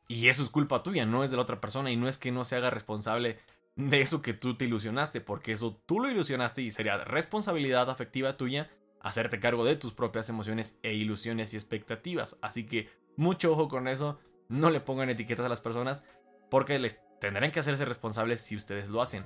Y 0.07 0.29
eso 0.29 0.41
es 0.41 0.49
culpa 0.49 0.83
tuya, 0.83 1.05
no 1.05 1.23
es 1.23 1.31
de 1.31 1.37
la 1.37 1.43
otra 1.43 1.61
persona. 1.61 1.91
Y 1.91 1.97
no 1.97 2.07
es 2.07 2.17
que 2.17 2.31
no 2.31 2.45
se 2.45 2.55
haga 2.55 2.69
responsable 2.69 3.37
de 3.75 4.01
eso 4.01 4.23
que 4.23 4.33
tú 4.33 4.55
te 4.55 4.65
ilusionaste, 4.65 5.21
porque 5.21 5.51
eso 5.51 5.79
tú 5.85 5.99
lo 5.99 6.09
ilusionaste 6.09 6.63
y 6.63 6.71
sería 6.71 6.97
responsabilidad 6.97 7.91
afectiva 7.91 8.35
tuya 8.35 8.71
hacerte 9.07 9.39
cargo 9.39 9.63
de 9.63 9.77
tus 9.77 9.93
propias 9.93 10.27
emociones 10.27 10.79
e 10.83 10.93
ilusiones 10.93 11.53
y 11.53 11.57
expectativas. 11.57 12.37
Así 12.41 12.65
que 12.65 12.89
mucho 13.15 13.53
ojo 13.53 13.69
con 13.69 13.87
eso, 13.87 14.19
no 14.49 14.69
le 14.69 14.81
pongan 14.81 15.09
etiquetas 15.09 15.45
a 15.45 15.49
las 15.49 15.61
personas 15.61 16.03
porque 16.49 16.77
les 16.77 16.99
tendrán 17.19 17.51
que 17.51 17.61
hacerse 17.61 17.85
responsables 17.85 18.41
si 18.41 18.57
ustedes 18.57 18.89
lo 18.89 19.01
hacen. 19.01 19.25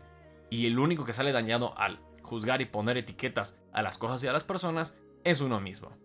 Y 0.51 0.67
el 0.67 0.77
único 0.77 1.03
que 1.03 1.13
sale 1.13 1.31
dañado 1.31 1.77
al 1.79 2.00
juzgar 2.21 2.61
y 2.61 2.65
poner 2.65 2.97
etiquetas 2.97 3.57
a 3.73 3.81
las 3.81 3.97
cosas 3.97 4.23
y 4.23 4.27
a 4.27 4.33
las 4.33 4.43
personas 4.43 4.95
es 5.23 5.41
uno 5.41 5.59
mismo. 5.59 5.97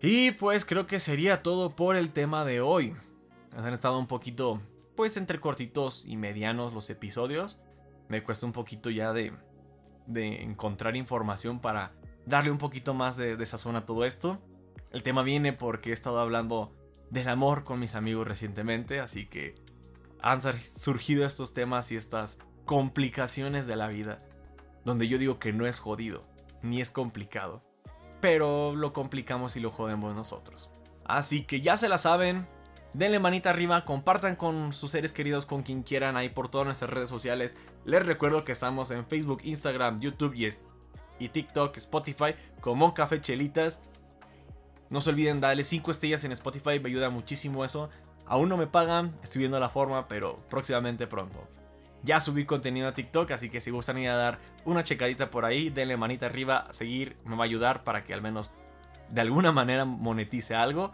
Y 0.00 0.30
pues 0.32 0.64
creo 0.64 0.86
que 0.86 1.00
sería 1.00 1.42
todo 1.42 1.74
por 1.74 1.96
el 1.96 2.12
tema 2.12 2.44
de 2.44 2.60
hoy. 2.60 2.94
Han 3.56 3.74
estado 3.74 3.98
un 3.98 4.06
poquito, 4.06 4.60
pues 4.94 5.16
entre 5.16 5.40
cortitos 5.40 6.04
y 6.06 6.16
medianos 6.16 6.72
los 6.72 6.88
episodios. 6.90 7.60
Me 8.08 8.22
cuesta 8.22 8.46
un 8.46 8.52
poquito 8.52 8.88
ya 8.88 9.12
de, 9.12 9.32
de 10.06 10.42
encontrar 10.42 10.96
información 10.96 11.60
para 11.60 11.92
darle 12.26 12.50
un 12.50 12.58
poquito 12.58 12.94
más 12.94 13.16
de, 13.16 13.36
de 13.36 13.46
sazón 13.46 13.76
a 13.76 13.86
todo 13.86 14.04
esto. 14.04 14.40
El 14.92 15.02
tema 15.02 15.22
viene 15.22 15.52
porque 15.52 15.90
he 15.90 15.92
estado 15.92 16.20
hablando 16.20 16.74
del 17.10 17.28
amor 17.28 17.64
con 17.64 17.80
mis 17.80 17.94
amigos 17.94 18.26
recientemente, 18.26 19.00
así 19.00 19.26
que 19.26 19.54
han 20.22 20.40
surgido 20.40 21.26
estos 21.26 21.54
temas 21.54 21.90
y 21.92 21.96
estas 21.96 22.38
complicaciones 22.64 23.66
de 23.66 23.76
la 23.76 23.88
vida, 23.88 24.18
donde 24.84 25.08
yo 25.08 25.18
digo 25.18 25.38
que 25.38 25.52
no 25.52 25.66
es 25.66 25.78
jodido, 25.78 26.24
ni 26.62 26.80
es 26.80 26.90
complicado, 26.90 27.64
pero 28.20 28.74
lo 28.74 28.92
complicamos 28.92 29.56
y 29.56 29.60
lo 29.60 29.70
jodemos 29.70 30.14
nosotros. 30.14 30.70
Así 31.04 31.42
que 31.42 31.60
ya 31.60 31.76
se 31.76 31.88
la 31.88 31.98
saben, 31.98 32.46
denle 32.92 33.18
manita 33.18 33.50
arriba, 33.50 33.84
compartan 33.84 34.36
con 34.36 34.72
sus 34.72 34.92
seres 34.92 35.12
queridos, 35.12 35.46
con 35.46 35.62
quien 35.62 35.82
quieran, 35.82 36.16
ahí 36.16 36.28
por 36.28 36.48
todas 36.48 36.66
nuestras 36.66 36.90
redes 36.90 37.08
sociales. 37.08 37.56
Les 37.84 38.04
recuerdo 38.04 38.44
que 38.44 38.52
estamos 38.52 38.90
en 38.90 39.06
Facebook, 39.06 39.40
Instagram, 39.42 39.98
YouTube 40.00 40.34
y, 40.34 40.48
y 41.20 41.28
TikTok, 41.28 41.76
Spotify, 41.76 42.34
como 42.60 42.94
Café 42.94 43.20
Chelitas. 43.20 43.82
No 44.88 45.00
se 45.00 45.10
olviden 45.10 45.40
darle 45.40 45.62
5 45.62 45.92
estrellas 45.92 46.24
en 46.24 46.32
Spotify, 46.32 46.80
me 46.80 46.88
ayuda 46.88 47.10
muchísimo 47.10 47.64
eso. 47.64 47.90
Aún 48.26 48.48
no 48.48 48.56
me 48.56 48.66
pagan, 48.66 49.14
estoy 49.22 49.40
viendo 49.40 49.60
la 49.60 49.68
forma, 49.68 50.08
pero 50.08 50.36
próximamente 50.48 51.06
pronto. 51.06 51.46
Ya 52.02 52.20
subí 52.20 52.44
contenido 52.44 52.88
a 52.88 52.94
TikTok, 52.94 53.30
así 53.32 53.50
que 53.50 53.60
si 53.60 53.70
gustan 53.70 53.98
ir 53.98 54.08
a 54.08 54.16
dar 54.16 54.38
una 54.64 54.82
checadita 54.82 55.30
por 55.30 55.44
ahí, 55.44 55.68
denle 55.68 55.96
manita 55.96 56.26
arriba, 56.26 56.66
seguir, 56.70 57.16
me 57.24 57.36
va 57.36 57.42
a 57.42 57.44
ayudar 57.44 57.84
para 57.84 58.04
que 58.04 58.14
al 58.14 58.22
menos 58.22 58.50
de 59.10 59.20
alguna 59.20 59.52
manera 59.52 59.84
monetice 59.84 60.54
algo. 60.54 60.92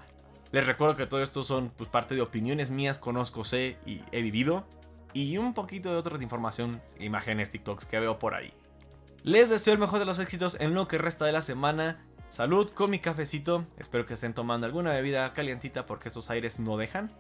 Les 0.53 0.67
recuerdo 0.67 0.97
que 0.97 1.07
todo 1.07 1.23
esto 1.23 1.43
son 1.43 1.71
pues, 1.71 1.89
parte 1.89 2.15
de 2.15 2.23
opiniones 2.23 2.71
mías, 2.71 2.99
conozco, 2.99 3.45
sé 3.45 3.79
y 3.87 4.03
he 4.13 4.23
vivido. 4.23 4.67
Y 5.13 5.39
un 5.39 5.55
poquito 5.55 5.93
de 5.93 5.97
otra 5.97 6.23
información, 6.23 6.83
imágenes, 6.99 7.51
TikToks 7.51 7.87
que 7.87 8.01
veo 8.01 8.19
por 8.19 8.35
ahí. 8.35 8.53
Les 9.27 9.51
deseo 9.51 9.75
el 9.75 9.81
mejor 9.81 9.99
de 9.99 10.05
los 10.05 10.21
éxitos 10.21 10.57
en 10.61 10.73
lo 10.73 10.87
que 10.87 10.99
resta 10.99 11.25
de 11.25 11.33
la 11.33 11.43
semana. 11.43 11.99
Salud 12.29 12.71
con 12.71 12.91
mi 12.91 13.01
cafecito. 13.01 13.67
Espero 13.77 14.07
que 14.07 14.15
estén 14.15 14.35
tomando 14.35 14.67
alguna 14.67 14.93
bebida 14.93 15.33
calientita 15.33 15.85
porque 15.85 16.07
estos 16.07 16.31
aires 16.31 16.61
no 16.61 16.77
dejan. 16.77 17.11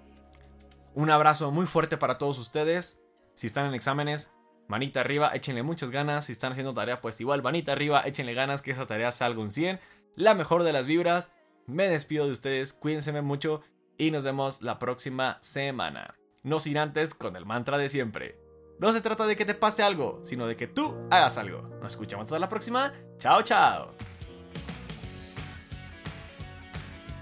Un 0.94 1.10
abrazo 1.10 1.50
muy 1.50 1.66
fuerte 1.66 1.96
para 1.96 2.16
todos 2.16 2.38
ustedes. 2.38 3.02
Si 3.34 3.48
están 3.48 3.66
en 3.66 3.74
exámenes, 3.74 4.30
manita 4.68 5.00
arriba, 5.00 5.32
échenle 5.34 5.64
muchas 5.64 5.90
ganas. 5.90 6.26
Si 6.26 6.32
están 6.32 6.52
haciendo 6.52 6.74
tarea, 6.74 7.00
pues 7.00 7.20
igual, 7.20 7.42
manita 7.42 7.72
arriba, 7.72 8.02
échenle 8.02 8.34
ganas 8.34 8.62
que 8.62 8.70
esa 8.70 8.86
tarea 8.86 9.10
salga 9.10 9.40
un 9.40 9.50
100. 9.50 9.80
La 10.14 10.34
mejor 10.34 10.62
de 10.62 10.72
las 10.72 10.86
vibras. 10.86 11.32
Me 11.66 11.88
despido 11.88 12.26
de 12.26 12.32
ustedes, 12.34 12.72
cuídense 12.72 13.20
mucho 13.20 13.62
y 13.98 14.12
nos 14.12 14.24
vemos 14.24 14.62
la 14.62 14.78
próxima 14.78 15.38
semana. 15.40 16.14
No 16.44 16.60
sin 16.60 16.78
antes 16.78 17.14
con 17.14 17.34
el 17.34 17.46
mantra 17.46 17.78
de 17.78 17.88
siempre. 17.88 18.45
No 18.78 18.92
se 18.92 19.00
trata 19.00 19.26
de 19.26 19.36
que 19.36 19.44
te 19.44 19.54
pase 19.54 19.82
algo, 19.82 20.20
sino 20.24 20.46
de 20.46 20.56
que 20.56 20.66
tú 20.66 20.94
hagas 21.10 21.38
algo. 21.38 21.62
Nos 21.80 21.92
escuchamos 21.92 22.26
hasta 22.26 22.38
la 22.38 22.48
próxima. 22.48 22.92
Chao, 23.18 23.42
chao. 23.42 23.94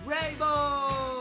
Rainbow! 0.07 1.14